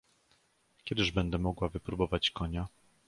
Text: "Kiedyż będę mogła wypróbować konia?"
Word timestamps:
"Kiedyż 0.83 1.11
będę 1.11 1.37
mogła 1.37 1.69
wypróbować 1.69 2.31
konia?" 2.31 2.67